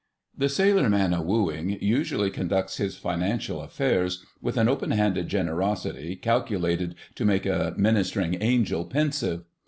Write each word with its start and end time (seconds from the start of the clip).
The 0.35 0.49
sailor 0.49 0.89
man 0.89 1.13
a 1.13 1.21
wooing 1.21 1.77
usually 1.79 2.31
conducts 2.31 2.77
his 2.77 2.97
financial 2.97 3.61
affairs 3.61 4.25
with 4.41 4.57
an 4.57 4.67
open 4.67 4.89
handed 4.89 5.27
generosity 5.27 6.15
calculated 6.15 6.95
to 7.13 7.23
make 7.23 7.45
a 7.45 7.75
ministering 7.77 8.41
angel 8.41 8.85
pensive. 8.85 9.43